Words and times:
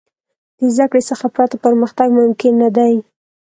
د 0.59 0.59
زدهکړې 0.73 1.01
څخه 1.09 1.25
پرته، 1.35 1.55
پرمختګ 1.65 2.07
ممکن 2.19 2.53
نه 2.63 2.69
دی. 2.77 2.93